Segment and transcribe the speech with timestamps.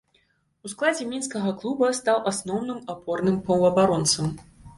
[0.67, 4.35] У складзе мінскага клуба стаў асноўным апорным паўабаронцам.